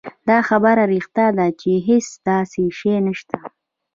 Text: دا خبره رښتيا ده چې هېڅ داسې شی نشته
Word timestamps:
دا 0.29 0.37
خبره 0.49 0.83
رښتيا 0.95 1.27
ده 1.37 1.47
چې 1.59 1.71
هېڅ 1.87 2.07
داسې 2.27 2.63
شی 2.77 2.95
نشته 3.07 3.37